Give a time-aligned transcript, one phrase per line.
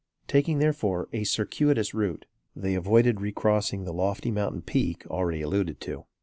[0.27, 6.05] Taking therefore a circuitous route, they avoided recrossing the lofty mountain peak already alluded to.